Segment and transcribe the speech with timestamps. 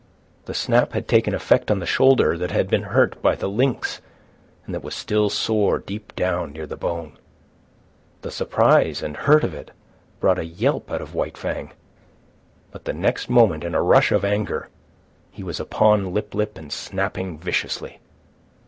[0.45, 4.01] The snap had taken effect on the shoulder that had been hurt by the lynx
[4.65, 7.19] and that was still sore deep down near the bone.
[8.23, 9.69] The surprise and hurt of it
[10.19, 11.73] brought a yelp out of White Fang;
[12.71, 14.69] but the next moment, in a rush of anger,
[15.29, 17.99] he was upon Lip lip and snapping viciously.